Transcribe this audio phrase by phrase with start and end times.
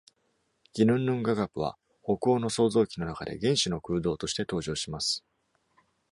[0.73, 5.23] ギヌンヌンガガプは、北欧の創造記の中で、原始の空洞として登場します。